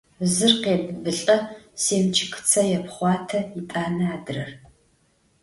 Зыр 0.33 0.53
къебыбылӏэ, 0.63 1.37
семчыкыцэ 1.83 2.61
епхъуатэ, 2.77 3.39
етӏанэ–адрэр… 3.59 4.51